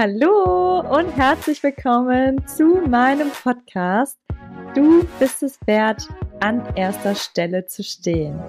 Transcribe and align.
Hallo 0.00 0.80
und 0.80 1.10
herzlich 1.18 1.62
willkommen 1.62 2.42
zu 2.46 2.80
meinem 2.88 3.28
Podcast. 3.28 4.18
Du 4.74 5.06
bist 5.18 5.42
es 5.42 5.58
wert, 5.66 6.08
an 6.40 6.62
erster 6.76 7.14
Stelle 7.14 7.66
zu 7.66 7.84
stehen. 7.84 8.40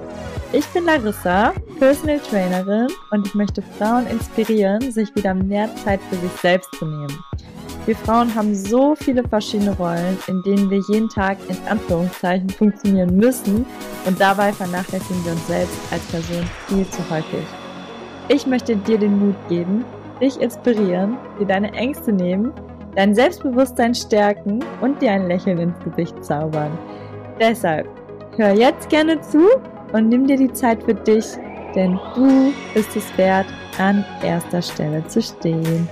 Ich 0.53 0.65
bin 0.67 0.85
Larissa, 0.85 1.51
Personal 1.79 2.19
Trainerin 2.19 2.87
und 3.11 3.27
ich 3.27 3.35
möchte 3.35 3.61
Frauen 3.61 4.07
inspirieren, 4.07 4.89
sich 4.89 5.13
wieder 5.17 5.33
mehr 5.33 5.69
Zeit 5.83 5.99
für 6.09 6.15
sich 6.15 6.31
selbst 6.31 6.73
zu 6.75 6.85
nehmen. 6.85 7.19
Wir 7.85 7.97
Frauen 7.97 8.33
haben 8.33 8.55
so 8.55 8.95
viele 8.95 9.27
verschiedene 9.27 9.75
Rollen, 9.75 10.17
in 10.27 10.41
denen 10.43 10.69
wir 10.69 10.81
jeden 10.87 11.09
Tag 11.09 11.37
in 11.49 11.57
Anführungszeichen 11.67 12.51
funktionieren 12.51 13.17
müssen 13.17 13.65
und 14.05 14.17
dabei 14.17 14.53
vernachlässigen 14.53 15.25
wir 15.25 15.33
uns 15.33 15.47
selbst 15.47 15.77
als 15.91 16.05
Person 16.05 16.49
viel 16.67 16.89
zu 16.89 17.09
häufig. 17.09 17.45
Ich 18.29 18.47
möchte 18.47 18.77
dir 18.77 18.97
den 18.97 19.19
Mut 19.19 19.35
geben, 19.49 19.83
dich 20.23 20.39
inspirieren, 20.39 21.17
dir 21.37 21.45
deine 21.45 21.73
Ängste 21.73 22.13
nehmen, 22.13 22.53
dein 22.95 23.13
Selbstbewusstsein 23.13 23.93
stärken 23.93 24.63
und 24.79 25.01
dir 25.01 25.11
ein 25.11 25.27
Lächeln 25.27 25.57
ins 25.57 25.79
Gesicht 25.83 26.23
zaubern. 26.23 26.77
Deshalb 27.41 27.87
hör 28.37 28.53
jetzt 28.53 28.89
gerne 28.89 29.19
zu 29.19 29.49
und 29.91 30.07
nimm 30.07 30.25
dir 30.25 30.37
die 30.37 30.53
Zeit 30.53 30.81
für 30.83 30.93
dich, 30.93 31.25
denn 31.75 31.99
du 32.15 32.53
bist 32.73 32.95
es 32.95 33.17
wert, 33.17 33.47
an 33.77 34.05
erster 34.23 34.61
Stelle 34.61 35.05
zu 35.07 35.21
stehen. 35.21 35.89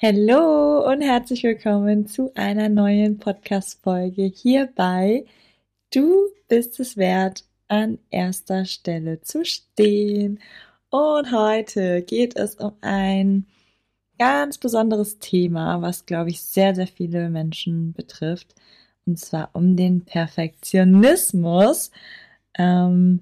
Hallo 0.00 0.88
und 0.88 1.02
herzlich 1.02 1.42
willkommen 1.42 2.06
zu 2.06 2.30
einer 2.34 2.68
neuen 2.68 3.18
Podcast-Folge 3.18 4.22
hierbei 4.22 5.24
Du 5.90 6.28
bist 6.48 6.78
es 6.78 6.96
wert, 6.96 7.44
an 7.68 7.98
erster 8.10 8.64
Stelle 8.64 9.20
zu 9.22 9.44
stehen. 9.44 10.40
Und 10.90 11.32
heute 11.32 12.02
geht 12.02 12.36
es 12.36 12.56
um 12.56 12.72
ein 12.80 13.46
ganz 14.18 14.58
besonderes 14.58 15.18
Thema, 15.18 15.82
was, 15.82 16.06
glaube 16.06 16.30
ich, 16.30 16.42
sehr, 16.42 16.74
sehr 16.74 16.86
viele 16.86 17.28
Menschen 17.30 17.92
betrifft. 17.92 18.54
Und 19.06 19.18
zwar 19.18 19.50
um 19.54 19.76
den 19.76 20.04
Perfektionismus. 20.04 21.90
Ähm, 22.58 23.20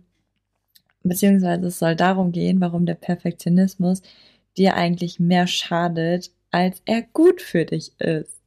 beziehungsweise 1.03 1.67
es 1.69 1.79
soll 1.79 1.97
darum 1.97 2.33
gehen, 2.33 2.61
warum 2.61 2.85
der 2.87 2.95
Perfektionismus 2.95 4.03
dir 4.59 4.75
eigentlich 4.75 5.21
mehr 5.21 5.47
schadet, 5.47 6.33
als 6.51 6.83
er 6.85 7.03
gut 7.03 7.41
für 7.41 7.65
dich 7.65 7.99
ist. 8.01 8.39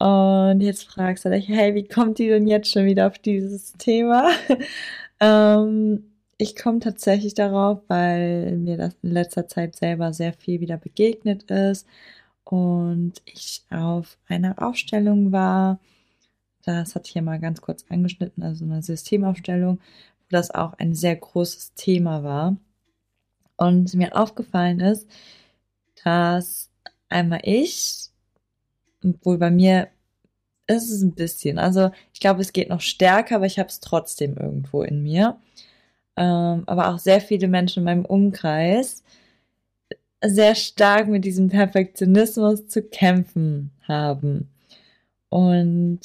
Und 0.00 0.62
jetzt 0.62 0.84
fragst 0.84 1.26
du 1.26 1.30
dich, 1.30 1.46
hey, 1.48 1.74
wie 1.74 1.84
kommt 1.86 2.18
die 2.18 2.28
denn 2.28 2.46
jetzt 2.46 2.70
schon 2.72 2.86
wieder 2.86 3.06
auf 3.06 3.18
dieses 3.18 3.74
Thema? 3.74 4.30
ähm, 5.20 6.04
ich 6.38 6.56
komme 6.56 6.80
tatsächlich 6.80 7.34
darauf, 7.34 7.82
weil 7.88 8.56
mir 8.56 8.78
das 8.78 8.96
in 9.02 9.10
letzter 9.10 9.46
Zeit 9.46 9.76
selber 9.76 10.14
sehr 10.14 10.32
viel 10.32 10.60
wieder 10.60 10.78
begegnet 10.78 11.50
ist 11.50 11.86
und 12.44 13.12
ich 13.26 13.62
auf 13.68 14.16
einer 14.26 14.62
Aufstellung 14.62 15.32
war. 15.32 15.78
Das 16.64 16.94
hatte 16.94 17.08
ich 17.08 17.14
ja 17.14 17.20
mal 17.20 17.38
ganz 17.38 17.60
kurz 17.60 17.84
angeschnitten, 17.90 18.42
also 18.42 18.64
eine 18.64 18.82
Systemaufstellung, 18.82 19.80
wo 19.80 20.26
das 20.30 20.50
auch 20.50 20.72
ein 20.78 20.94
sehr 20.94 21.16
großes 21.16 21.74
Thema 21.74 22.22
war. 22.22 22.56
Und 23.58 23.92
mir 23.92 24.16
aufgefallen 24.16 24.80
ist, 24.80 25.06
dass 26.04 26.70
einmal 27.10 27.40
ich 27.42 28.09
obwohl 29.04 29.38
bei 29.38 29.50
mir 29.50 29.88
ist 30.66 30.90
es 30.90 31.02
ein 31.02 31.14
bisschen. 31.14 31.58
Also 31.58 31.90
ich 32.12 32.20
glaube, 32.20 32.40
es 32.40 32.52
geht 32.52 32.68
noch 32.68 32.80
stärker, 32.80 33.36
aber 33.36 33.46
ich 33.46 33.58
habe 33.58 33.68
es 33.68 33.80
trotzdem 33.80 34.36
irgendwo 34.36 34.82
in 34.82 35.02
mir. 35.02 35.38
Ähm, 36.16 36.64
aber 36.66 36.88
auch 36.88 36.98
sehr 36.98 37.20
viele 37.20 37.48
Menschen 37.48 37.80
in 37.80 37.84
meinem 37.84 38.04
Umkreis 38.04 39.02
sehr 40.22 40.54
stark 40.54 41.08
mit 41.08 41.24
diesem 41.24 41.48
Perfektionismus 41.48 42.66
zu 42.66 42.82
kämpfen 42.82 43.70
haben. 43.88 44.50
Und 45.28 46.00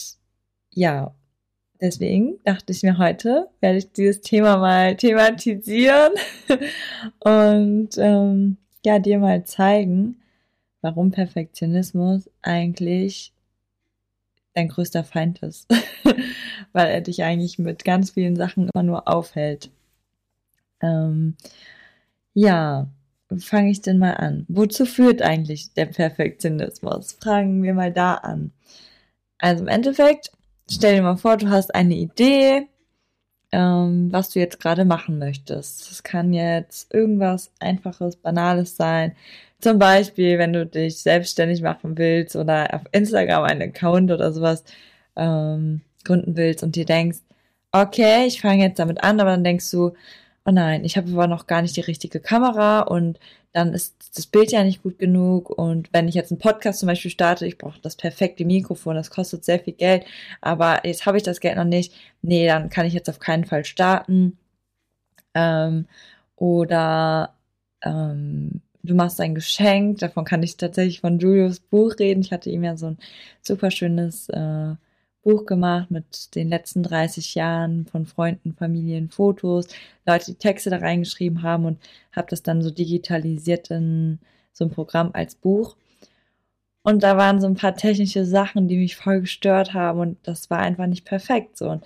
ja, 0.73 1.13
deswegen 1.81 2.39
dachte 2.43 2.71
ich 2.71 2.83
mir 2.83 2.97
heute, 2.97 3.49
werde 3.59 3.79
ich 3.79 3.91
dieses 3.91 4.21
Thema 4.21 4.57
mal 4.57 4.95
thematisieren 4.95 6.13
und 7.19 7.89
ähm, 7.97 8.57
ja, 8.85 8.99
dir 8.99 9.19
mal 9.19 9.43
zeigen, 9.45 10.21
warum 10.85 11.09
Perfektionismus 11.09 12.29
eigentlich 12.43 13.33
dein 14.53 14.67
größter 14.67 15.03
Feind 15.03 15.41
ist, 15.41 15.67
weil 16.73 16.87
er 16.87 17.01
dich 17.01 17.23
eigentlich 17.23 17.57
mit 17.57 17.83
ganz 17.83 18.11
vielen 18.11 18.35
Sachen 18.35 18.69
immer 18.69 18.83
nur 18.83 19.07
aufhält. 19.07 19.71
Ähm, 20.81 21.35
ja, 22.35 22.87
fange 23.39 23.71
ich 23.71 23.81
denn 23.81 23.97
mal 23.97 24.13
an? 24.13 24.45
Wozu 24.47 24.85
führt 24.85 25.23
eigentlich 25.23 25.73
der 25.73 25.87
Perfektionismus? 25.87 27.13
Fragen 27.13 27.63
wir 27.63 27.73
mal 27.73 27.91
da 27.91 28.13
an. 28.13 28.51
Also 29.39 29.63
im 29.63 29.67
Endeffekt, 29.67 30.31
stell 30.69 30.97
dir 30.97 31.01
mal 31.01 31.17
vor, 31.17 31.37
du 31.37 31.49
hast 31.49 31.73
eine 31.73 31.95
Idee, 31.95 32.67
ähm, 33.51 34.11
was 34.11 34.29
du 34.29 34.39
jetzt 34.39 34.59
gerade 34.59 34.85
machen 34.85 35.17
möchtest. 35.17 35.89
Das 35.89 36.03
kann 36.03 36.31
jetzt 36.31 36.93
irgendwas 36.93 37.51
Einfaches, 37.59 38.17
Banales 38.17 38.77
sein. 38.77 39.15
Zum 39.65 39.79
Beispiel, 39.79 40.37
wenn 40.37 40.53
du 40.53 40.67
dich 40.67 40.99
selbstständig 40.99 41.63
machen 41.63 41.97
willst 41.97 42.35
oder 42.35 42.71
auf 42.71 42.81
Instagram 42.91 43.45
einen 43.45 43.63
Account 43.63 44.11
oder 44.11 44.31
sowas 44.31 44.63
ähm, 45.15 45.81
gründen 46.03 46.37
willst 46.37 46.61
und 46.61 46.75
dir 46.75 46.85
denkst, 46.85 47.17
okay, 47.71 48.27
ich 48.27 48.41
fange 48.41 48.63
jetzt 48.63 48.77
damit 48.77 49.03
an, 49.03 49.19
aber 49.19 49.31
dann 49.31 49.43
denkst 49.43 49.71
du, 49.71 49.93
oh 50.45 50.51
nein, 50.51 50.85
ich 50.85 50.97
habe 50.97 51.11
aber 51.11 51.25
noch 51.25 51.47
gar 51.47 51.63
nicht 51.63 51.75
die 51.77 51.81
richtige 51.81 52.19
Kamera 52.19 52.81
und 52.81 53.19
dann 53.53 53.73
ist 53.73 53.95
das 54.15 54.27
Bild 54.27 54.51
ja 54.51 54.63
nicht 54.63 54.83
gut 54.83 54.99
genug 54.99 55.49
und 55.49 55.91
wenn 55.93 56.07
ich 56.07 56.13
jetzt 56.13 56.31
einen 56.31 56.37
Podcast 56.37 56.81
zum 56.81 56.85
Beispiel 56.85 57.09
starte, 57.09 57.47
ich 57.47 57.57
brauche 57.57 57.81
das 57.81 57.95
perfekte 57.95 58.45
Mikrofon, 58.45 58.93
das 58.93 59.09
kostet 59.09 59.45
sehr 59.45 59.59
viel 59.59 59.73
Geld, 59.73 60.05
aber 60.41 60.85
jetzt 60.85 61.07
habe 61.07 61.17
ich 61.17 61.23
das 61.23 61.39
Geld 61.39 61.55
noch 61.57 61.63
nicht, 61.63 61.91
nee, 62.21 62.45
dann 62.45 62.69
kann 62.69 62.85
ich 62.85 62.93
jetzt 62.93 63.09
auf 63.09 63.17
keinen 63.17 63.45
Fall 63.45 63.65
starten. 63.65 64.37
Ähm, 65.33 65.87
oder 66.35 67.33
ähm, 67.83 68.61
du 68.85 68.95
machst 68.95 69.19
ein 69.21 69.35
Geschenk, 69.35 69.99
davon 69.99 70.25
kann 70.25 70.43
ich 70.43 70.57
tatsächlich 70.57 71.01
von 71.01 71.19
Julius 71.19 71.59
Buch 71.59 71.95
reden. 71.99 72.21
Ich 72.21 72.31
hatte 72.31 72.49
ihm 72.49 72.63
ja 72.63 72.77
so 72.77 72.87
ein 72.87 72.97
super 73.41 73.71
schönes 73.71 74.29
äh, 74.29 74.75
Buch 75.23 75.45
gemacht 75.45 75.91
mit 75.91 76.35
den 76.35 76.49
letzten 76.49 76.83
30 76.83 77.35
Jahren 77.35 77.85
von 77.87 78.05
Freunden, 78.05 78.53
Familien, 78.53 79.09
Fotos, 79.09 79.67
Leute, 80.05 80.27
die 80.27 80.37
Texte 80.37 80.69
da 80.69 80.77
reingeschrieben 80.77 81.41
haben 81.41 81.65
und 81.65 81.79
habe 82.11 82.27
das 82.29 82.43
dann 82.43 82.61
so 82.61 82.69
digitalisiert 82.69 83.71
in 83.71 84.19
so 84.53 84.65
ein 84.65 84.71
Programm 84.71 85.09
als 85.13 85.35
Buch. 85.35 85.75
Und 86.83 87.01
da 87.01 87.17
waren 87.17 87.41
so 87.41 87.47
ein 87.47 87.55
paar 87.55 87.75
technische 87.75 88.25
Sachen, 88.25 88.67
die 88.67 88.77
mich 88.77 88.95
voll 88.95 89.21
gestört 89.21 89.73
haben 89.73 89.99
und 89.99 90.17
das 90.23 90.51
war 90.51 90.59
einfach 90.59 90.85
nicht 90.85 91.05
perfekt 91.05 91.57
so. 91.57 91.69
Und 91.69 91.83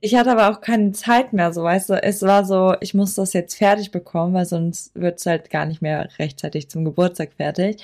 ich 0.00 0.14
hatte 0.14 0.32
aber 0.32 0.50
auch 0.50 0.60
keine 0.60 0.92
Zeit 0.92 1.32
mehr, 1.32 1.52
so 1.52 1.62
weißt 1.62 1.90
du, 1.90 2.02
es 2.02 2.22
war 2.22 2.44
so, 2.44 2.74
ich 2.80 2.94
muss 2.94 3.14
das 3.14 3.32
jetzt 3.34 3.56
fertig 3.56 3.90
bekommen, 3.90 4.34
weil 4.34 4.46
sonst 4.46 4.94
wird 4.94 5.18
es 5.18 5.26
halt 5.26 5.50
gar 5.50 5.66
nicht 5.66 5.82
mehr 5.82 6.08
rechtzeitig 6.18 6.70
zum 6.70 6.84
Geburtstag 6.84 7.32
fertig. 7.34 7.82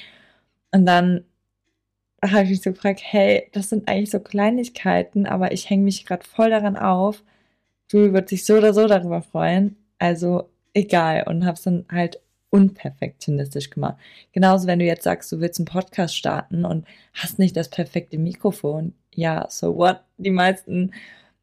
Und 0.73 0.87
dann 0.87 1.25
habe 2.25 2.45
ich 2.45 2.51
mich 2.51 2.63
so 2.63 2.73
gefragt, 2.73 3.01
hey, 3.03 3.49
das 3.53 3.69
sind 3.69 3.89
eigentlich 3.89 4.11
so 4.11 4.21
Kleinigkeiten, 4.21 5.27
aber 5.27 5.53
ich 5.53 5.69
hänge 5.69 5.85
mich 5.85 6.07
gerade 6.07 6.25
voll 6.25 6.51
daran 6.51 6.77
auf. 6.77 7.23
Du 7.91 8.13
wird 8.13 8.29
sich 8.29 8.45
so 8.45 8.55
oder 8.57 8.73
so 8.73 8.87
darüber 8.87 9.23
freuen. 9.23 9.77
Also 9.99 10.49
egal. 10.73 11.25
Und 11.27 11.45
habe 11.45 11.57
es 11.57 11.63
dann 11.63 11.85
halt 11.91 12.21
unperfektionistisch 12.51 13.71
gemacht. 13.71 13.97
Genauso, 14.33 14.67
wenn 14.67 14.79
du 14.79 14.85
jetzt 14.85 15.05
sagst, 15.05 15.33
du 15.33 15.41
willst 15.41 15.59
einen 15.59 15.67
Podcast 15.67 16.17
starten 16.17 16.65
und 16.65 16.87
hast 17.15 17.39
nicht 17.39 17.57
das 17.57 17.69
perfekte 17.71 18.19
Mikrofon. 18.19 18.95
Ja, 19.15 19.47
so 19.51 19.77
what? 19.77 20.01
Die 20.19 20.31
meisten 20.31 20.93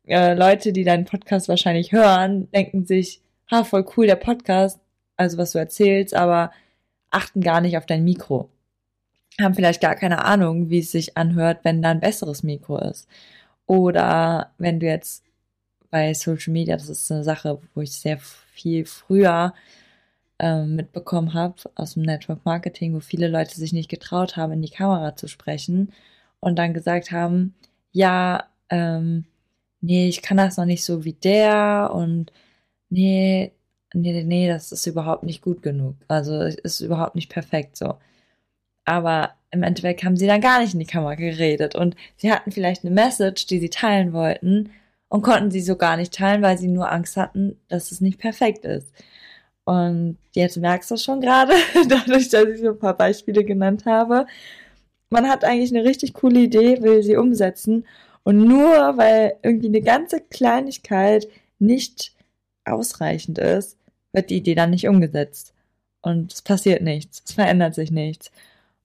äh, 0.10 0.34
Leute, 0.34 0.74
die 0.74 0.84
deinen 0.84 1.06
Podcast 1.06 1.50
wahrscheinlich 1.50 1.92
hören, 1.92 2.50
denken 2.52 2.86
sich, 2.86 3.22
ha, 3.52 3.64
voll 3.64 3.86
cool 3.98 4.08
der 4.08 4.16
Podcast, 4.16 4.80
also 5.18 5.38
was 5.38 5.52
du 5.52 5.60
erzählst, 5.60 6.14
aber 6.14 6.52
achten 7.12 7.42
gar 7.42 7.62
nicht 7.62 7.78
auf 7.78 7.86
dein 7.86 8.04
Mikro 8.04 8.50
haben 9.44 9.56
vielleicht 9.56 9.82
gar 9.82 9.96
keine 9.96 10.24
Ahnung, 10.26 10.70
wie 10.70 10.80
es 10.80 10.92
sich 10.92 11.18
anhört, 11.18 11.60
wenn 11.64 11.82
da 11.82 11.92
ein 11.92 12.00
besseres 12.00 12.44
Mikro 12.44 12.78
ist. 12.78 13.08
Oder 13.66 14.52
wenn 14.58 14.80
du 14.80 14.88
jetzt 14.88 15.24
bei 15.92 16.14
Social 16.14 16.54
Media, 16.54 16.76
das 16.76 16.90
ist 16.90 17.12
eine 17.12 17.24
Sache, 17.24 17.60
wo 17.74 17.82
ich 17.82 17.92
sehr 17.92 18.20
viel 18.20 18.86
früher 18.86 19.54
ähm, 20.40 20.76
mitbekommen 20.76 21.34
habe 21.34 21.56
aus 21.76 21.94
dem 21.94 22.04
Network 22.04 22.46
Marketing, 22.46 22.94
wo 22.94 23.00
viele 23.00 23.28
Leute 23.28 23.56
sich 23.56 23.74
nicht 23.74 23.90
getraut 23.90 24.38
haben, 24.38 24.54
in 24.54 24.62
die 24.62 24.70
Kamera 24.70 25.16
zu 25.16 25.28
sprechen 25.28 25.92
und 26.40 26.58
dann 26.58 26.74
gesagt 26.74 27.12
haben, 27.12 27.56
ja, 27.92 28.46
ähm, 28.70 29.26
nee, 29.82 30.08
ich 30.10 30.22
kann 30.22 30.38
das 30.38 30.58
noch 30.58 30.66
nicht 30.66 30.84
so 30.84 31.06
wie 31.06 31.14
der 31.14 31.92
und 31.94 32.32
nee, 32.90 33.54
nee, 33.94 34.24
nee, 34.24 34.48
das 34.48 34.72
ist 34.72 34.86
überhaupt 34.88 35.24
nicht 35.24 35.42
gut 35.42 35.62
genug. 35.64 35.96
Also 36.08 36.42
ist 36.42 36.82
überhaupt 36.82 37.16
nicht 37.16 37.30
perfekt 37.30 37.78
so. 37.78 37.96
Aber 38.86 39.36
im 39.52 39.64
Endeffekt 39.64 40.04
haben 40.04 40.18
sie 40.18 40.28
dann 40.28 40.42
gar 40.42 40.62
nicht 40.62 40.74
in 40.74 40.80
die 40.80 40.86
Kamera 40.86 41.16
geredet 41.16 41.76
und 41.76 41.96
sie 42.18 42.32
hatten 42.32 42.52
vielleicht 42.52 42.84
eine 42.86 42.94
Message, 42.94 43.48
die 43.48 43.60
sie 43.60 43.70
teilen 43.70 44.14
wollten 44.14 44.72
und 45.10 45.24
konnten 45.24 45.52
sie 45.52 45.62
so 45.62 45.76
gar 45.76 45.98
nicht 45.98 46.14
teilen, 46.14 46.42
weil 46.42 46.58
sie 46.58 46.68
nur 46.68 46.92
Angst 46.92 47.18
hatten, 47.18 47.58
dass 47.68 47.92
es 47.92 48.02
nicht 48.02 48.20
perfekt 48.20 48.66
ist. 48.66 48.94
Und 49.66 50.18
jetzt 50.34 50.58
merkst 50.58 50.90
du 50.92 50.98
schon 50.98 51.22
gerade, 51.22 51.54
dadurch, 51.90 52.30
dass 52.30 52.46
ich 52.48 52.60
so 52.62 52.70
ein 52.70 52.80
paar 52.80 52.98
Beispiele 52.98 53.44
genannt 53.44 53.86
habe, 53.86 54.26
man 55.10 55.28
hat 55.30 55.44
eigentlich 55.44 55.72
eine 55.76 55.84
richtig 55.88 56.14
coole 56.14 56.42
Idee, 56.42 56.82
will 56.82 57.04
sie 57.04 57.18
umsetzen 57.18 57.86
und 58.24 58.38
nur 58.48 58.98
weil 58.98 59.36
irgendwie 59.44 59.68
eine 59.68 59.82
ganze 59.82 60.22
Kleinigkeit 60.22 61.28
nicht 61.60 62.14
ausreichend 62.66 63.38
ist, 63.40 63.78
wird 64.14 64.30
die 64.30 64.38
Idee 64.38 64.56
dann 64.56 64.72
nicht 64.72 64.88
umgesetzt. 64.88 65.54
Und 66.02 66.34
es 66.34 66.42
passiert 66.42 66.82
nichts, 66.82 67.24
es 67.26 67.34
verändert 67.34 67.76
sich 67.76 67.92
nichts. 67.92 68.32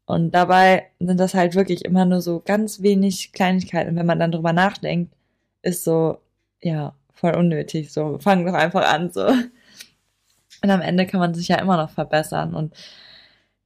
Und 0.06 0.32
dabei 0.32 0.86
sind 1.00 1.19
das 1.19 1.34
halt 1.34 1.54
wirklich 1.54 1.84
immer 1.84 2.04
nur 2.04 2.20
so 2.20 2.40
ganz 2.44 2.82
wenig 2.82 3.32
Kleinigkeiten. 3.32 3.90
Und 3.90 3.96
wenn 3.96 4.06
man 4.06 4.19
dann 4.19 4.32
drüber 4.32 4.52
nachdenkt, 4.52 5.14
ist 5.62 5.84
so, 5.84 6.19
ja, 6.62 6.94
voll 7.12 7.36
unnötig. 7.36 7.92
So, 7.92 8.19
fang 8.19 8.44
doch 8.46 8.54
einfach 8.54 8.86
an, 8.92 9.10
so. 9.10 9.26
Und 9.26 10.70
am 10.70 10.81
Ende 10.81 11.06
kann 11.06 11.20
man 11.20 11.34
sich 11.34 11.48
ja 11.48 11.58
immer 11.58 11.76
noch 11.76 11.90
verbessern. 11.90 12.54
Und 12.54 12.75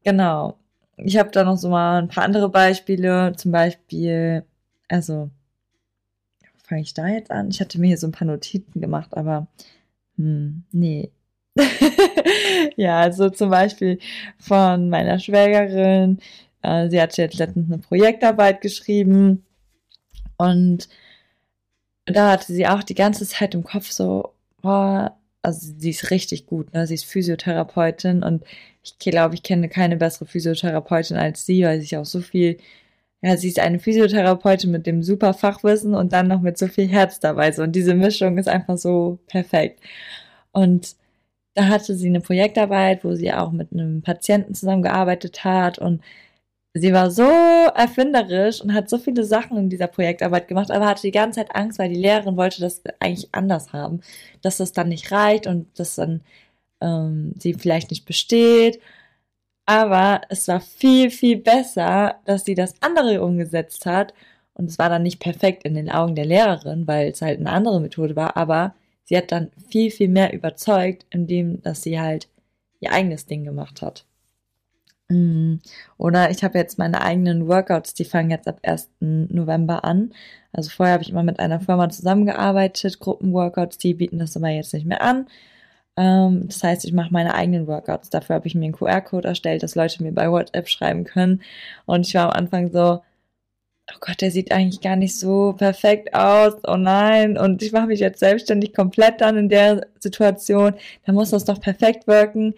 genau. 0.04 0.58
Ich 0.96 1.16
habe 1.18 1.30
da 1.30 1.44
noch 1.44 1.56
so 1.56 1.70
mal 1.70 2.02
ein 2.02 2.08
paar 2.08 2.24
andere 2.24 2.48
Beispiele. 2.48 3.32
Zum 3.36 3.52
Beispiel, 3.52 4.44
also, 4.88 5.30
fange 6.68 6.82
ich 6.82 6.94
da 6.94 7.08
jetzt 7.08 7.30
an? 7.30 7.48
Ich 7.50 7.60
hatte 7.60 7.80
mir 7.80 7.88
hier 7.88 7.98
so 7.98 8.06
ein 8.06 8.12
paar 8.12 8.26
Notizen 8.26 8.80
gemacht, 8.80 9.16
aber 9.16 9.48
hm, 10.16 10.64
nee. 10.72 11.10
ja, 12.76 13.00
also 13.00 13.30
zum 13.30 13.50
Beispiel 13.50 13.98
von 14.38 14.90
meiner 14.90 15.18
Schwägerin. 15.18 16.18
Äh, 16.62 16.88
sie 16.90 17.00
hat 17.00 17.16
jetzt 17.16 17.38
letztens 17.38 17.70
eine 17.70 17.78
Projektarbeit 17.78 18.60
geschrieben 18.60 19.44
und 20.36 20.88
da 22.06 22.32
hatte 22.32 22.52
sie 22.52 22.66
auch 22.66 22.82
die 22.82 22.94
ganze 22.94 23.26
Zeit 23.26 23.54
im 23.54 23.64
Kopf 23.64 23.90
so, 23.90 24.34
boah, 24.62 25.16
also 25.42 25.72
sie 25.78 25.90
ist 25.90 26.10
richtig 26.10 26.46
gut, 26.46 26.72
ne? 26.74 26.86
Sie 26.86 26.94
ist 26.94 27.04
Physiotherapeutin 27.04 28.22
und 28.22 28.44
ich 28.82 28.98
glaube, 28.98 29.34
ich 29.34 29.42
kenne 29.42 29.68
keine 29.68 29.96
bessere 29.96 30.26
Physiotherapeutin 30.26 31.16
als 31.16 31.46
sie, 31.46 31.64
weil 31.64 31.80
sie 31.80 31.96
auch 31.96 32.04
so 32.04 32.20
viel, 32.20 32.58
ja, 33.22 33.36
sie 33.36 33.48
ist 33.48 33.58
eine 33.58 33.78
Physiotherapeutin 33.80 34.70
mit 34.70 34.86
dem 34.86 35.02
super 35.02 35.34
Fachwissen 35.34 35.94
und 35.94 36.12
dann 36.12 36.28
noch 36.28 36.40
mit 36.40 36.56
so 36.58 36.68
viel 36.68 36.88
Herz 36.88 37.20
dabei. 37.20 37.50
So, 37.52 37.62
und 37.64 37.72
diese 37.72 37.94
Mischung 37.94 38.38
ist 38.38 38.48
einfach 38.48 38.78
so 38.78 39.18
perfekt. 39.26 39.80
Und 40.52 40.96
da 41.54 41.68
hatte 41.68 41.94
sie 41.96 42.08
eine 42.08 42.20
Projektarbeit, 42.20 43.04
wo 43.04 43.14
sie 43.14 43.32
auch 43.32 43.50
mit 43.52 43.72
einem 43.72 44.02
Patienten 44.02 44.54
zusammengearbeitet 44.54 45.44
hat 45.44 45.78
und 45.78 46.02
sie 46.74 46.92
war 46.92 47.10
so 47.10 47.24
erfinderisch 47.24 48.60
und 48.60 48.74
hat 48.74 48.88
so 48.88 48.98
viele 48.98 49.24
Sachen 49.24 49.56
in 49.58 49.68
dieser 49.68 49.88
Projektarbeit 49.88 50.48
gemacht, 50.48 50.70
aber 50.70 50.86
hatte 50.86 51.02
die 51.02 51.10
ganze 51.10 51.40
Zeit 51.40 51.54
Angst, 51.56 51.78
weil 51.78 51.88
die 51.90 52.00
Lehrerin 52.00 52.36
wollte 52.36 52.60
das 52.60 52.82
eigentlich 53.00 53.28
anders 53.32 53.72
haben, 53.72 54.00
dass 54.42 54.58
das 54.58 54.72
dann 54.72 54.88
nicht 54.88 55.10
reicht 55.12 55.46
und 55.46 55.66
dass 55.78 55.96
dann 55.96 56.22
ähm, 56.80 57.34
sie 57.38 57.54
vielleicht 57.54 57.90
nicht 57.90 58.06
besteht. 58.06 58.80
Aber 59.68 60.22
es 60.30 60.48
war 60.48 60.62
viel, 60.62 61.10
viel 61.10 61.36
besser, 61.36 62.14
dass 62.24 62.46
sie 62.46 62.54
das 62.54 62.80
andere 62.80 63.22
umgesetzt 63.22 63.84
hat. 63.84 64.14
Und 64.54 64.70
es 64.70 64.78
war 64.78 64.88
dann 64.88 65.02
nicht 65.02 65.20
perfekt 65.20 65.64
in 65.64 65.74
den 65.74 65.90
Augen 65.90 66.14
der 66.14 66.24
Lehrerin, 66.24 66.86
weil 66.86 67.10
es 67.10 67.20
halt 67.20 67.38
eine 67.38 67.50
andere 67.50 67.78
Methode 67.78 68.16
war, 68.16 68.34
aber 68.38 68.74
sie 69.04 69.14
hat 69.14 69.30
dann 69.30 69.50
viel, 69.68 69.90
viel 69.90 70.08
mehr 70.08 70.32
überzeugt, 70.32 71.04
indem, 71.10 71.60
dass 71.60 71.82
sie 71.82 72.00
halt 72.00 72.28
ihr 72.80 72.92
eigenes 72.92 73.26
Ding 73.26 73.44
gemacht 73.44 73.82
hat. 73.82 74.06
Mm. 75.08 75.56
Oder 75.98 76.30
ich 76.30 76.42
habe 76.42 76.56
jetzt 76.56 76.78
meine 76.78 77.02
eigenen 77.02 77.46
Workouts, 77.46 77.92
die 77.92 78.06
fangen 78.06 78.30
jetzt 78.30 78.48
ab 78.48 78.60
1. 78.62 78.88
November 79.00 79.84
an. 79.84 80.14
Also 80.50 80.70
vorher 80.70 80.94
habe 80.94 81.02
ich 81.02 81.10
immer 81.10 81.22
mit 81.22 81.40
einer 81.40 81.60
Firma 81.60 81.90
zusammengearbeitet, 81.90 83.00
Gruppenworkouts, 83.00 83.76
die 83.76 83.92
bieten 83.92 84.18
das 84.18 84.34
aber 84.34 84.48
jetzt 84.48 84.72
nicht 84.72 84.86
mehr 84.86 85.02
an. 85.02 85.26
Ähm, 85.98 86.46
das 86.46 86.62
heißt, 86.62 86.84
ich 86.84 86.92
mache 86.92 87.12
meine 87.12 87.34
eigenen 87.34 87.66
Workouts. 87.66 88.10
Dafür 88.10 88.36
habe 88.36 88.46
ich 88.46 88.54
mir 88.54 88.64
einen 88.64 88.72
QR-Code 88.72 89.26
erstellt, 89.28 89.62
dass 89.64 89.74
Leute 89.74 90.02
mir 90.02 90.12
bei 90.12 90.30
WhatsApp 90.30 90.68
schreiben 90.68 91.04
können. 91.04 91.42
Und 91.86 92.06
ich 92.06 92.14
war 92.14 92.26
am 92.26 92.30
Anfang 92.32 92.70
so, 92.70 93.02
oh 93.92 93.96
Gott, 94.00 94.20
der 94.20 94.30
sieht 94.30 94.52
eigentlich 94.52 94.80
gar 94.80 94.96
nicht 94.96 95.18
so 95.18 95.54
perfekt 95.54 96.14
aus, 96.14 96.54
oh 96.66 96.76
nein, 96.76 97.38
und 97.38 97.62
ich 97.62 97.72
mache 97.72 97.86
mich 97.88 98.00
jetzt 98.00 98.20
selbstständig 98.20 98.74
komplett 98.74 99.20
dann 99.20 99.36
in 99.38 99.48
der 99.48 99.86
Situation, 99.98 100.74
da 101.06 101.12
muss 101.12 101.30
das 101.30 101.44
doch 101.44 101.60
perfekt 101.60 102.06
wirken. 102.06 102.54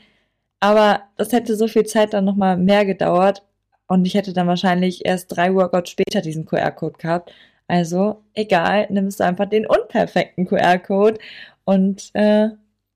Aber 0.61 1.03
das 1.17 1.33
hätte 1.33 1.57
so 1.57 1.69
viel 1.69 1.87
Zeit 1.87 2.13
dann 2.15 2.25
nochmal 2.27 2.57
mehr 2.59 2.85
gedauert 2.85 3.43
und 3.87 4.07
ich 4.07 4.15
hätte 4.15 4.33
dann 4.33 4.49
wahrscheinlich 4.49 5.07
erst 5.07 5.35
drei 5.37 5.55
Workouts 5.55 5.91
später 5.91 6.21
diesen 6.21 6.47
QR-Code 6.47 6.99
gehabt. 6.99 7.33
Also 7.69 8.23
egal, 8.35 8.87
nimmst 8.91 9.21
du 9.21 9.25
einfach 9.25 9.47
den 9.49 9.67
unperfekten 9.67 10.47
QR-Code 10.47 11.19
und 11.65 12.11
äh, 12.15 12.51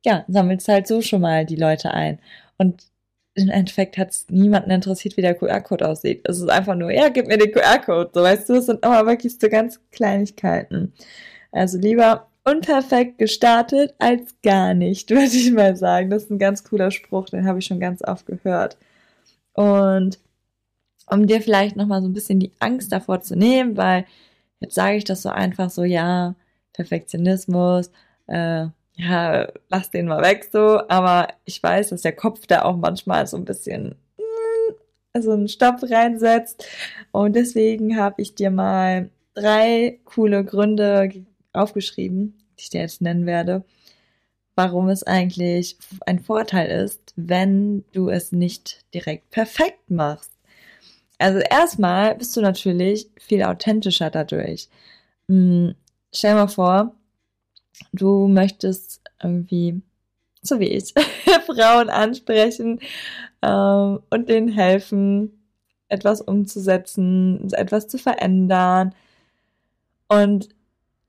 ja, 0.04 0.24
sammelst 0.28 0.68
halt 0.68 0.86
so 0.86 1.00
schon 1.00 1.22
mal 1.22 1.46
die 1.46 1.56
Leute 1.56 1.92
ein. 1.92 2.18
Und 2.58 2.84
im 3.34 3.48
Endeffekt 3.50 3.98
hat 3.98 4.10
es 4.10 4.26
niemanden 4.30 4.70
interessiert, 4.70 5.16
wie 5.16 5.22
der 5.22 5.34
QR-Code 5.34 5.88
aussieht. 5.88 6.22
Es 6.24 6.38
ist 6.38 6.48
einfach 6.48 6.76
nur, 6.76 6.92
ja, 6.92 7.08
gib 7.08 7.26
mir 7.26 7.38
den 7.38 7.50
QR-Code. 7.52 8.10
So 8.14 8.22
weißt 8.22 8.48
du, 8.48 8.54
es 8.54 8.66
sind 8.66 8.84
immer 8.84 9.06
wirklich 9.06 9.38
so 9.38 9.48
ganz 9.48 9.80
Kleinigkeiten. 9.90 10.92
Also 11.50 11.78
lieber 11.78 12.28
unperfekt 12.44 13.18
gestartet 13.18 13.94
als 13.98 14.36
gar 14.42 14.74
nicht, 14.74 15.10
würde 15.10 15.24
ich 15.24 15.50
mal 15.52 15.76
sagen. 15.76 16.10
Das 16.10 16.24
ist 16.24 16.30
ein 16.30 16.38
ganz 16.38 16.64
cooler 16.64 16.90
Spruch, 16.90 17.26
den 17.26 17.46
habe 17.46 17.58
ich 17.58 17.66
schon 17.66 17.80
ganz 17.80 18.02
oft 18.04 18.26
gehört. 18.26 18.76
Und 19.54 20.18
um 21.10 21.26
dir 21.26 21.40
vielleicht 21.40 21.76
nochmal 21.76 22.02
so 22.02 22.08
ein 22.08 22.12
bisschen 22.12 22.40
die 22.40 22.52
Angst 22.60 22.92
davor 22.92 23.20
zu 23.20 23.36
nehmen, 23.36 23.76
weil 23.76 24.04
jetzt 24.60 24.74
sage 24.74 24.96
ich 24.96 25.04
das 25.04 25.22
so 25.22 25.28
einfach 25.28 25.70
so, 25.70 25.84
ja, 25.84 26.34
Perfektionismus, 26.72 27.90
äh, 28.26 28.66
ja, 28.96 29.48
lass 29.68 29.90
den 29.90 30.06
mal 30.06 30.22
weg 30.22 30.48
so, 30.52 30.80
aber 30.88 31.28
ich 31.44 31.62
weiß, 31.62 31.90
dass 31.90 32.02
der 32.02 32.14
Kopf 32.14 32.46
da 32.46 32.62
auch 32.62 32.76
manchmal 32.76 33.26
so 33.26 33.36
ein 33.36 33.44
bisschen 33.44 33.96
also 35.14 35.32
einen 35.32 35.48
Stopp 35.48 35.78
reinsetzt 35.82 36.66
und 37.12 37.36
deswegen 37.36 37.96
habe 37.96 38.20
ich 38.20 38.34
dir 38.34 38.50
mal 38.50 39.10
drei 39.34 40.00
coole 40.04 40.44
Gründe 40.44 41.24
aufgeschrieben, 41.52 42.34
die 42.58 42.62
ich 42.62 42.70
dir 42.70 42.80
jetzt 42.80 43.00
nennen 43.00 43.24
werde, 43.24 43.64
warum 44.56 44.88
es 44.88 45.04
eigentlich 45.04 45.78
ein 46.06 46.18
Vorteil 46.20 46.68
ist, 46.68 47.12
wenn 47.16 47.84
du 47.92 48.08
es 48.08 48.32
nicht 48.32 48.84
direkt 48.92 49.30
perfekt 49.30 49.90
machst. 49.90 50.32
Also 51.18 51.38
erstmal 51.38 52.16
bist 52.16 52.36
du 52.36 52.40
natürlich 52.40 53.08
viel 53.18 53.44
authentischer 53.44 54.10
dadurch. 54.10 54.68
Hm, 55.28 55.74
stell 56.12 56.34
mal 56.34 56.48
vor, 56.48 56.94
du 57.92 58.28
möchtest 58.28 59.00
irgendwie, 59.22 59.82
so 60.42 60.60
wie 60.60 60.68
ich, 60.68 60.94
Frauen 61.46 61.88
ansprechen 61.88 62.80
ähm, 63.42 64.00
und 64.10 64.28
denen 64.28 64.48
helfen, 64.48 65.44
etwas 65.88 66.20
umzusetzen, 66.20 67.52
etwas 67.52 67.88
zu 67.88 67.98
verändern. 67.98 68.94
Und 70.08 70.48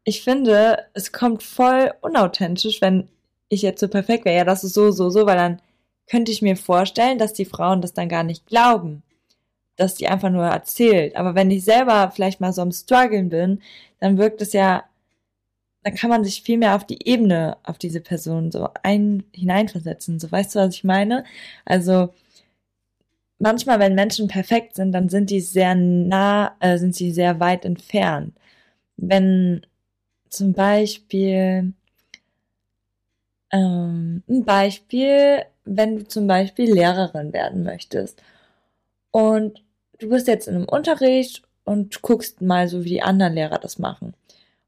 ich 0.04 0.24
finde, 0.24 0.86
es 0.94 1.12
kommt 1.12 1.44
voll 1.44 1.92
unauthentisch, 2.02 2.82
wenn 2.82 3.10
ich 3.50 3.62
jetzt 3.62 3.80
so 3.80 3.88
perfekt 3.88 4.26
wäre. 4.26 4.38
Ja, 4.38 4.44
das 4.44 4.64
ist 4.64 4.74
so, 4.74 4.92
so, 4.92 5.10
so, 5.10 5.26
weil 5.26 5.38
dann 5.38 5.62
könnte 6.08 6.32
ich 6.32 6.42
mir 6.42 6.56
vorstellen, 6.56 7.18
dass 7.18 7.34
die 7.34 7.46
Frauen 7.46 7.82
das 7.82 7.94
dann 7.94 8.10
gar 8.10 8.24
nicht 8.24 8.46
glauben, 8.46 9.04
dass 9.76 9.96
die 9.96 10.08
einfach 10.08 10.30
nur 10.30 10.46
erzählt. 10.46 11.16
Aber 11.16 11.36
wenn 11.36 11.52
ich 11.52 11.64
selber 11.66 12.12
vielleicht 12.14 12.42
mal 12.42 12.54
so 12.54 12.62
am 12.62 12.72
struggeln 12.72 13.30
bin, 13.30 13.62
dann 14.00 14.18
wirkt 14.18 14.42
es 14.42 14.54
ja 14.54 14.84
dann 15.86 15.96
kann 15.96 16.10
man 16.10 16.24
sich 16.24 16.42
viel 16.42 16.58
mehr 16.58 16.76
auf 16.76 16.86
die 16.86 17.08
Ebene 17.08 17.58
auf 17.64 17.78
diese 17.78 18.02
Person 18.02 18.52
so 18.52 18.70
ein 18.84 19.24
hineinversetzen. 19.36 20.20
So 20.20 20.32
weißt 20.32 20.56
du, 20.56 20.60
was 20.60 20.76
ich 20.76 20.84
meine? 20.84 21.24
Also 21.66 22.10
manchmal, 23.40 23.80
wenn 23.80 23.96
Menschen 23.96 24.28
perfekt 24.28 24.76
sind, 24.76 24.92
dann 24.94 25.10
sind 25.10 25.30
die 25.30 25.42
sehr 25.42 25.76
nah, 25.76 26.56
äh, 26.60 26.78
sind 26.78 26.96
sie 26.96 27.12
sehr 27.12 27.40
weit 27.40 27.66
entfernt. 27.66 28.36
Wenn 28.98 29.66
zum 30.30 30.54
Beispiel 30.54 31.74
ähm, 33.52 34.24
ein 34.30 34.46
Beispiel, 34.46 35.44
wenn 35.66 35.98
du 36.00 36.08
zum 36.08 36.28
Beispiel 36.28 36.74
Lehrerin 36.74 37.34
werden 37.34 37.64
möchtest 37.64 38.22
und 39.12 39.64
du 40.00 40.10
bist 40.10 40.28
jetzt 40.28 40.48
in 40.48 40.56
einem 40.56 40.66
Unterricht 40.70 41.44
und 41.66 42.02
guckst 42.02 42.42
mal 42.42 42.68
so, 42.68 42.84
wie 42.86 42.90
die 42.90 43.04
anderen 43.04 43.34
Lehrer 43.34 43.60
das 43.60 43.80
machen. 43.80 44.14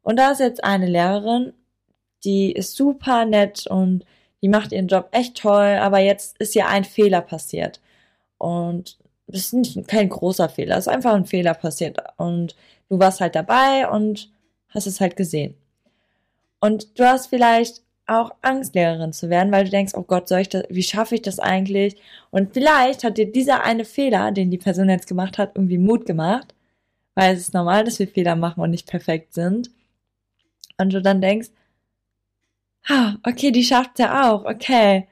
Und 0.07 0.15
da 0.15 0.31
ist 0.31 0.39
jetzt 0.39 0.63
eine 0.63 0.85
Lehrerin, 0.85 1.51
die 2.23 2.53
ist 2.53 2.77
super 2.77 3.25
nett 3.25 3.67
und 3.67 4.05
die 4.41 4.47
macht 4.47 4.71
ihren 4.71 4.87
Job 4.87 5.09
echt 5.11 5.35
toll, 5.35 5.77
aber 5.81 5.99
jetzt 5.99 6.37
ist 6.37 6.55
ihr 6.55 6.65
ein 6.65 6.85
Fehler 6.85 7.19
passiert. 7.19 7.81
Und 8.37 8.97
das 9.27 9.41
ist 9.41 9.53
nicht 9.53 9.87
kein 9.89 10.07
großer 10.07 10.47
Fehler, 10.47 10.77
es 10.77 10.87
ist 10.87 10.93
einfach 10.93 11.13
ein 11.13 11.25
Fehler 11.25 11.53
passiert. 11.55 11.97
Und 12.15 12.55
du 12.87 12.97
warst 12.99 13.19
halt 13.19 13.35
dabei 13.35 13.89
und 13.89 14.31
hast 14.69 14.87
es 14.87 15.01
halt 15.01 15.17
gesehen. 15.17 15.55
Und 16.61 16.97
du 16.97 17.03
hast 17.03 17.27
vielleicht 17.27 17.81
auch 18.05 18.31
Angst, 18.41 18.75
Lehrerin 18.75 19.11
zu 19.11 19.29
werden, 19.29 19.51
weil 19.51 19.65
du 19.65 19.71
denkst, 19.71 19.93
oh 19.93 20.03
Gott, 20.03 20.29
soll 20.29 20.39
ich 20.39 20.47
das, 20.47 20.63
wie 20.69 20.83
schaffe 20.83 21.15
ich 21.15 21.21
das 21.21 21.37
eigentlich? 21.37 21.97
Und 22.31 22.53
vielleicht 22.53 23.03
hat 23.03 23.17
dir 23.17 23.29
dieser 23.29 23.65
eine 23.65 23.83
Fehler, 23.83 24.31
den 24.31 24.51
die 24.51 24.57
Person 24.57 24.87
jetzt 24.87 25.09
gemacht 25.09 25.37
hat, 25.37 25.51
irgendwie 25.55 25.77
Mut 25.77 26.05
gemacht, 26.05 26.55
weil 27.13 27.33
es 27.35 27.41
ist 27.41 27.53
normal, 27.53 27.83
dass 27.83 27.99
wir 27.99 28.07
Fehler 28.07 28.37
machen 28.37 28.61
und 28.61 28.71
nicht 28.71 28.87
perfekt 28.87 29.33
sind. 29.33 29.69
Und 30.79 30.93
du 30.93 31.01
dann 31.01 31.21
denkst, 31.21 31.49
ah, 32.87 33.15
okay, 33.23 33.51
die 33.51 33.63
schafft 33.63 33.99
ja 33.99 34.31
auch, 34.31 34.45
okay. 34.45 35.07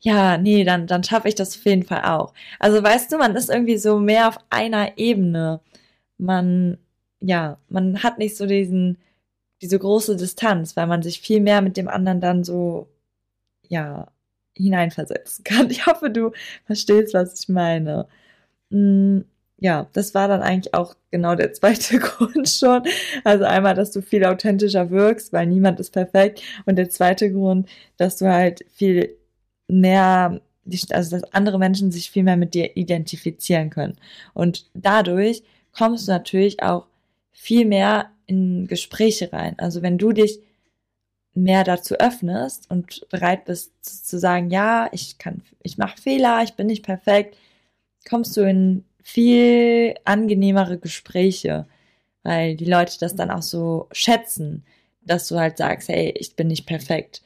Ja, 0.00 0.38
nee, 0.38 0.64
dann, 0.64 0.86
dann 0.86 1.04
schaffe 1.04 1.28
ich 1.28 1.34
das 1.36 1.56
auf 1.58 1.64
jeden 1.66 1.84
Fall 1.84 2.04
auch. 2.04 2.34
Also 2.60 2.82
weißt 2.82 3.12
du, 3.12 3.18
man 3.18 3.36
ist 3.36 3.50
irgendwie 3.50 3.78
so 3.78 3.98
mehr 4.00 4.28
auf 4.28 4.38
einer 4.50 4.98
Ebene. 4.98 5.60
Man, 6.18 6.78
ja, 7.20 7.58
man 7.68 8.02
hat 8.02 8.18
nicht 8.18 8.36
so 8.36 8.46
diesen, 8.46 8.98
diese 9.62 9.78
große 9.78 10.16
Distanz, 10.16 10.76
weil 10.76 10.86
man 10.88 11.02
sich 11.02 11.20
viel 11.20 11.40
mehr 11.40 11.62
mit 11.62 11.76
dem 11.76 11.88
anderen 11.88 12.20
dann 12.20 12.44
so, 12.44 12.88
ja, 13.68 14.08
hineinversetzen 14.56 15.44
kann. 15.44 15.70
Ich 15.72 15.86
hoffe, 15.86 16.10
du 16.10 16.32
verstehst, 16.66 17.14
was 17.14 17.40
ich 17.40 17.48
meine. 17.50 18.08
Mm, 18.70 19.20
ja, 19.60 19.88
das 19.92 20.14
war 20.14 20.28
dann 20.28 20.40
eigentlich 20.42 20.74
auch 20.74 20.94
genau 21.10 21.34
der 21.34 21.52
zweite 21.54 21.98
Grund 21.98 22.48
schon. 22.48 22.82
Also 23.24 23.44
einmal, 23.44 23.74
dass 23.74 23.90
du 23.90 24.02
viel 24.02 24.24
authentischer 24.24 24.90
wirkst, 24.90 25.32
weil 25.32 25.46
niemand 25.46 25.80
ist 25.80 25.92
perfekt. 25.92 26.42
Und 26.66 26.76
der 26.76 26.90
zweite 26.90 27.32
Grund, 27.32 27.68
dass 27.96 28.16
du 28.16 28.32
halt 28.32 28.64
viel 28.72 29.16
mehr, 29.68 30.40
also 30.90 31.16
dass 31.16 31.32
andere 31.32 31.58
Menschen 31.58 31.90
sich 31.90 32.10
viel 32.10 32.22
mehr 32.22 32.36
mit 32.36 32.54
dir 32.54 32.76
identifizieren 32.76 33.70
können. 33.70 33.96
Und 34.34 34.66
dadurch 34.74 35.42
kommst 35.76 36.08
du 36.08 36.12
natürlich 36.12 36.62
auch 36.62 36.86
viel 37.32 37.64
mehr 37.64 38.10
in 38.26 38.66
Gespräche 38.66 39.32
rein. 39.32 39.54
Also 39.58 39.82
wenn 39.82 39.98
du 39.98 40.12
dich 40.12 40.40
mehr 41.34 41.64
dazu 41.64 41.94
öffnest 41.94 42.70
und 42.70 43.06
bereit 43.10 43.44
bist 43.44 43.72
zu 43.82 44.18
sagen, 44.18 44.50
ja, 44.50 44.88
ich 44.92 45.18
kann, 45.18 45.42
ich 45.62 45.78
mache 45.78 46.00
Fehler, 46.00 46.42
ich 46.42 46.54
bin 46.54 46.66
nicht 46.66 46.84
perfekt, 46.84 47.36
kommst 48.08 48.36
du 48.36 48.42
in 48.42 48.84
viel 49.08 49.94
angenehmere 50.04 50.78
Gespräche, 50.78 51.66
weil 52.24 52.56
die 52.56 52.66
Leute 52.66 52.98
das 53.00 53.16
dann 53.16 53.30
auch 53.30 53.42
so 53.42 53.88
schätzen, 53.90 54.64
dass 55.00 55.28
du 55.28 55.38
halt 55.38 55.56
sagst, 55.56 55.88
hey, 55.88 56.14
ich 56.18 56.36
bin 56.36 56.48
nicht 56.48 56.66
perfekt. 56.66 57.22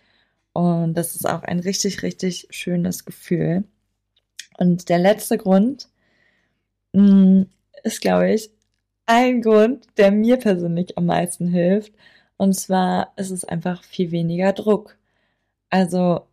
Und 0.52 0.94
das 0.94 1.16
ist 1.16 1.28
auch 1.28 1.42
ein 1.42 1.58
richtig, 1.58 2.02
richtig 2.04 2.46
schönes 2.50 3.04
Gefühl. 3.04 3.64
Und 4.58 4.88
der 4.90 4.98
letzte 4.98 5.38
Grund 5.38 5.88
mh, 6.92 7.02
mm, 7.02 7.46
ist, 7.84 8.00
glaube 8.00 8.32
ich, 8.32 8.50
ein 9.06 9.42
Grund, 9.42 9.86
der 9.96 10.12
mir 10.12 10.36
persönlich 10.36 10.96
am 10.96 11.06
meisten 11.06 11.48
hilft. 11.48 11.92
Und 12.36 12.54
zwar 12.54 13.12
ist 13.16 13.30
es 13.30 13.44
einfach 13.44 13.82
viel 13.84 14.12
weniger 14.12 14.52
Druck. 14.52 14.96
Also, 15.70 16.26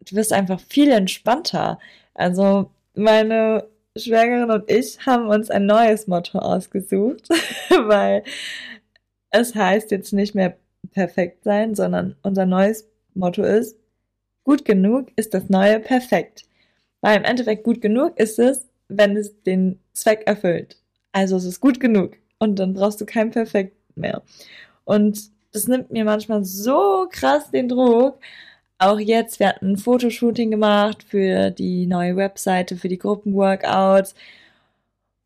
du 0.00 0.16
wirst 0.16 0.32
einfach 0.34 0.60
viel 0.60 0.90
entspannter. 0.90 1.78
Also, 2.14 2.70
meine 2.94 3.66
Schwägerin 3.96 4.50
und 4.50 4.68
ich 4.68 4.98
haben 5.06 5.28
uns 5.28 5.50
ein 5.50 5.66
neues 5.66 6.08
Motto 6.08 6.38
ausgesucht, 6.38 7.28
weil 7.70 8.24
es 9.30 9.54
heißt 9.54 9.90
jetzt 9.92 10.12
nicht 10.12 10.34
mehr 10.34 10.56
perfekt 10.90 11.44
sein, 11.44 11.74
sondern 11.74 12.16
unser 12.22 12.44
neues 12.44 12.88
Motto 13.14 13.42
ist, 13.42 13.76
gut 14.42 14.64
genug 14.64 15.08
ist 15.16 15.32
das 15.32 15.48
neue 15.48 15.78
perfekt. 15.78 16.44
Weil 17.02 17.18
im 17.18 17.24
Endeffekt 17.24 17.64
gut 17.64 17.80
genug 17.80 18.18
ist 18.18 18.38
es, 18.38 18.68
wenn 18.88 19.16
es 19.16 19.42
den 19.42 19.78
Zweck 19.92 20.22
erfüllt. 20.26 20.76
Also 21.12 21.36
es 21.36 21.44
ist 21.44 21.60
gut 21.60 21.78
genug 21.78 22.16
und 22.38 22.58
dann 22.58 22.74
brauchst 22.74 23.00
du 23.00 23.06
kein 23.06 23.30
Perfekt 23.30 23.76
mehr. 23.96 24.22
Und 24.84 25.30
das 25.52 25.68
nimmt 25.68 25.92
mir 25.92 26.04
manchmal 26.04 26.44
so 26.44 27.06
krass 27.10 27.50
den 27.52 27.68
Druck. 27.68 28.18
Auch 28.78 28.98
jetzt, 28.98 29.40
wir 29.40 29.48
hatten 29.48 29.72
ein 29.72 29.76
Fotoshooting 29.76 30.50
gemacht 30.50 31.02
für 31.04 31.50
die 31.50 31.86
neue 31.86 32.16
Webseite, 32.16 32.76
für 32.76 32.88
die 32.88 32.98
Gruppenworkouts. 32.98 34.14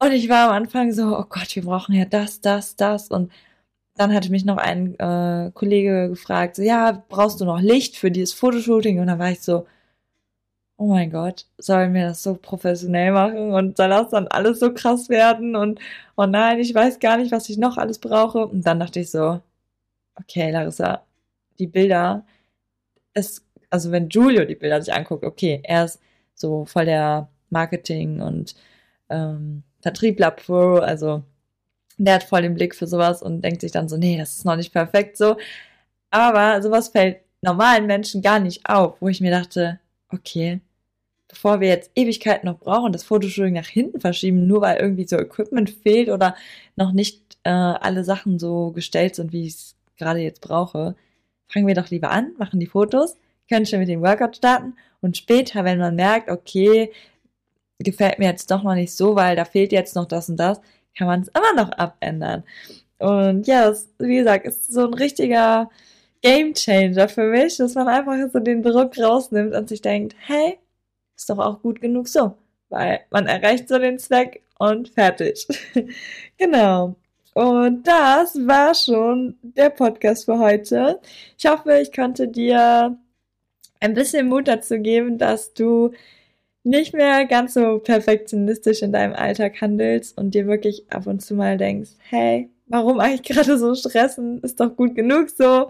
Und 0.01 0.13
ich 0.13 0.29
war 0.29 0.49
am 0.49 0.55
Anfang 0.55 0.93
so, 0.93 1.19
oh 1.19 1.25
Gott, 1.29 1.55
wir 1.57 1.65
brauchen 1.65 1.95
ja 1.95 2.05
das, 2.05 2.41
das, 2.41 2.77
das. 2.77 3.09
Und 3.09 3.33
dann 3.97 4.15
hatte 4.15 4.31
mich 4.31 4.45
noch 4.45 4.59
ein 4.59 4.99
äh, 4.99 5.51
Kollege 5.55 6.09
gefragt, 6.11 6.57
so, 6.57 6.63
ja, 6.63 7.05
brauchst 7.09 7.41
du 7.41 7.45
noch 7.45 7.61
Licht 7.61 7.97
für 7.97 8.11
dieses 8.11 8.33
Fotoshooting? 8.35 9.01
Und 9.01 9.09
dann 9.09 9.19
war 9.19 9.31
ich 9.33 9.41
so, 9.41 9.67
oh 10.79 10.87
mein 10.87 11.11
Gott, 11.11 11.47
sollen 11.59 11.93
wir 11.95 12.09
das 12.09 12.23
so 12.23 12.35
professionell 12.37 13.13
machen 13.13 13.53
und 13.53 13.77
soll 13.77 13.89
das 13.91 14.11
dann 14.11 14.29
alles 14.29 14.61
so 14.61 14.73
krass 14.73 15.09
werden 15.09 15.57
und 15.57 15.81
oh 16.17 16.27
nein, 16.27 16.61
ich 16.61 16.75
weiß 16.75 17.01
gar 17.01 17.17
nicht, 17.19 17.33
was 17.33 17.49
ich 17.49 17.59
noch 17.59 17.77
alles 17.79 17.99
brauche. 17.99 18.47
Und 18.47 18.67
dann 18.67 18.81
dachte 18.81 19.01
ich 19.01 19.11
so, 19.11 19.41
okay, 20.17 20.51
Larissa, 20.53 21.03
die 21.59 21.67
Bilder, 21.69 22.25
es, 23.19 23.45
also 23.71 23.91
wenn 23.93 24.09
Julio 24.09 24.45
die 24.45 24.55
Bilder 24.55 24.81
sich 24.83 24.95
anguckt, 24.95 25.25
okay, 25.25 25.61
er 25.65 25.85
ist 25.85 26.01
so 26.35 26.65
voll 26.65 26.87
der 26.87 27.29
Marketing 27.51 28.21
und 28.21 28.55
ähm, 29.11 29.63
Vertriebler 29.81 30.31
Pro, 30.31 30.77
also 30.77 31.23
der 31.99 32.15
hat 32.15 32.25
voll 32.25 32.43
den 32.43 32.55
Blick 32.55 32.75
für 32.75 32.87
sowas 32.87 33.23
und 33.23 33.43
denkt 33.43 33.61
sich 33.61 33.73
dann 33.73 33.89
so, 33.89 33.97
nee, 33.97 34.19
das 34.19 34.39
ist 34.39 34.45
noch 34.45 34.57
nicht 34.57 34.73
perfekt 34.73 35.17
so. 35.17 35.37
Aber 36.11 36.63
sowas 36.63 36.89
fällt 36.89 37.19
normalen 37.43 37.87
Menschen 37.87 38.23
gar 38.23 38.39
nicht 38.41 38.69
auf, 38.69 39.01
wo 39.01 39.09
ich 39.09 39.21
mir 39.21 39.31
dachte, 39.31 39.81
okay, 40.11 40.61
bevor 41.29 41.61
wir 41.61 41.69
jetzt 41.69 41.91
Ewigkeiten 41.95 42.49
noch 42.49 42.59
brauchen, 42.59 42.93
das 42.93 43.05
Fotoshooting 43.05 43.55
nach 43.55 43.67
hinten 43.67 44.01
verschieben, 44.01 44.47
nur 44.47 44.63
weil 44.63 44.79
irgendwie 44.79 45.07
so 45.07 45.17
Equipment 45.17 45.71
fehlt 45.71 46.09
oder 46.09 46.35
noch 46.77 46.93
nicht 46.93 47.39
äh, 47.45 47.51
alle 47.51 48.05
Sachen 48.05 48.39
so 48.39 48.73
gestellt 48.73 49.15
sind, 49.15 49.33
wie 49.33 49.47
ich 49.47 49.55
es 49.55 49.77
gerade 49.97 50.21
jetzt 50.21 50.41
brauche, 50.41 50.97
fangen 51.49 51.67
wir 51.67 51.75
doch 51.75 51.91
lieber 51.91 52.11
an, 52.11 52.33
machen 52.39 52.61
die 52.61 52.67
Fotos, 52.67 53.17
können 53.49 53.67
schon 53.67 53.81
mit 53.81 53.89
dem 53.89 54.03
Workout 54.03 54.37
starten 54.37 54.75
und 55.01 55.17
später, 55.17 55.65
wenn 55.65 55.79
man 55.79 55.97
merkt, 55.97 56.31
okay, 56.31 56.93
gefällt 57.79 58.19
mir 58.19 58.27
jetzt 58.27 58.51
doch 58.51 58.63
noch 58.63 58.75
nicht 58.75 58.93
so, 58.93 59.15
weil 59.17 59.37
da 59.37 59.45
fehlt 59.45 59.73
jetzt 59.73 59.95
noch 59.95 60.07
das 60.07 60.29
und 60.29 60.37
das, 60.37 60.61
kann 60.97 61.07
man 61.07 61.23
es 61.23 61.29
immer 61.29 61.55
noch 61.55 61.71
abändern. 61.73 62.45
Und 62.99 63.47
ja, 63.47 63.69
das, 63.69 63.89
wie 63.99 64.17
gesagt, 64.17 64.47
ist 64.47 64.73
so 64.73 64.87
ein 64.87 64.95
richtiger 64.95 65.71
Game 66.23 66.55
Changer 66.55 67.09
für 67.09 67.25
mich, 67.31 67.57
dass 67.59 67.75
man 67.75 67.89
einfach 67.89 68.15
so 68.33 68.41
den 68.41 68.63
Druck 68.63 68.99
rausnimmt 68.99 69.55
und 69.55 69.69
sich 69.69 69.81
denkt, 69.81 70.17
hey, 70.27 70.59
ist 71.17 71.31
doch 71.31 71.39
auch 71.39 71.63
gut 71.63 71.81
genug 71.81 72.09
so, 72.09 72.37
weil 72.69 73.01
man 73.11 73.27
erreicht 73.27 73.69
so 73.69 73.79
den 73.79 73.99
Zweck 73.99 74.43
und 74.59 74.89
fertig. 74.89 75.47
genau. 76.39 76.97
Und 77.35 77.87
das 77.87 78.35
war 78.47 78.75
schon 78.75 79.37
der 79.43 79.71
Podcast 79.71 80.25
für 80.25 80.39
heute. 80.39 81.01
Ich 81.39 81.47
hoffe, 81.47 81.79
ich 81.81 81.93
konnte 81.93 82.29
dir 82.29 82.99
ein 83.81 83.95
bisschen 83.95 84.29
Mut 84.29 84.49
dazu 84.49 84.79
geben, 84.79 85.19
dass 85.19 85.55
du 85.55 85.93
nicht 86.65 86.95
mehr 86.95 87.25
ganz 87.27 87.55
so 87.55 87.79
perfektionistisch 87.79 88.83
in 88.83 88.93
deinem 88.93 89.15
Alltag 89.15 89.61
handelst 89.61 90.19
und 90.19 90.35
dir 90.35 90.47
wirklich 90.47 90.91
ab 90.91 91.07
und 91.07 91.21
zu 91.21 91.35
mal 91.35 91.57
denkst, 91.57 91.93
hey, 92.11 92.51
warum 92.67 93.01
eigentlich 93.01 93.23
gerade 93.23 93.59
so 93.59 93.75
stressen? 93.75 94.43
Ist 94.43 94.61
doch 94.61 94.75
gut 94.77 94.95
genug 94.95 95.31
so. 95.31 95.69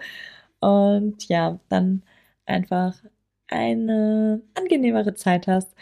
Und 0.61 1.29
ja, 1.29 1.61
dann 1.69 2.03
einfach 2.47 2.97
eine 3.49 4.43
angenehmere 4.55 5.15
Zeit 5.15 5.47
hast 5.47 5.73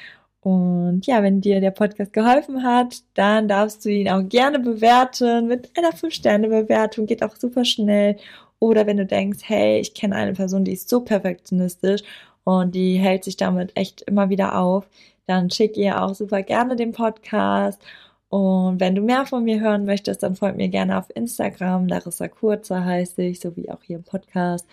und 0.46 1.08
ja, 1.08 1.24
wenn 1.24 1.40
dir 1.40 1.60
der 1.60 1.72
Podcast 1.72 2.12
geholfen 2.12 2.62
hat, 2.62 3.02
dann 3.14 3.48
darfst 3.48 3.84
du 3.84 3.88
ihn 3.88 4.08
auch 4.08 4.22
gerne 4.28 4.60
bewerten 4.60 5.48
mit 5.48 5.76
einer 5.76 5.90
5-Sterne-Bewertung. 5.90 7.06
Geht 7.06 7.24
auch 7.24 7.34
super 7.34 7.64
schnell. 7.64 8.16
Oder 8.60 8.86
wenn 8.86 8.96
du 8.96 9.04
denkst, 9.04 9.40
hey, 9.42 9.80
ich 9.80 9.92
kenne 9.92 10.14
eine 10.14 10.34
Person, 10.34 10.62
die 10.62 10.74
ist 10.74 10.88
so 10.88 11.00
perfektionistisch 11.00 12.02
und 12.44 12.76
die 12.76 12.96
hält 12.96 13.24
sich 13.24 13.36
damit 13.36 13.76
echt 13.76 14.02
immer 14.02 14.30
wieder 14.30 14.56
auf, 14.56 14.88
dann 15.26 15.50
schick 15.50 15.76
ihr 15.76 16.00
auch 16.00 16.14
super 16.14 16.44
gerne 16.44 16.76
den 16.76 16.92
Podcast. 16.92 17.82
Und 18.28 18.78
wenn 18.78 18.94
du 18.94 19.02
mehr 19.02 19.26
von 19.26 19.42
mir 19.42 19.58
hören 19.58 19.84
möchtest, 19.84 20.22
dann 20.22 20.36
folgt 20.36 20.58
mir 20.58 20.68
gerne 20.68 20.96
auf 20.96 21.06
Instagram. 21.16 21.88
Larissa 21.88 22.28
Kurzer 22.28 22.84
heiße 22.84 23.20
ich, 23.20 23.40
sowie 23.40 23.68
auch 23.68 23.82
hier 23.82 23.96
im 23.96 24.04
Podcast. 24.04 24.64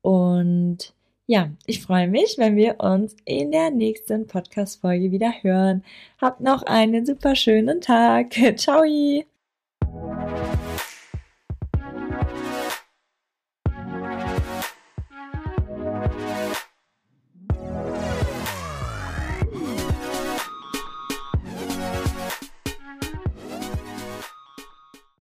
Und 0.00 0.94
ja, 1.28 1.50
ich 1.66 1.82
freue 1.82 2.08
mich, 2.08 2.36
wenn 2.38 2.56
wir 2.56 2.80
uns 2.80 3.14
in 3.26 3.52
der 3.52 3.70
nächsten 3.70 4.26
Podcast-Folge 4.26 5.12
wieder 5.12 5.30
hören. 5.42 5.84
Habt 6.18 6.40
noch 6.40 6.62
einen 6.62 7.04
super 7.04 7.36
schönen 7.36 7.82
Tag. 7.82 8.32
Ciao! 8.56 8.82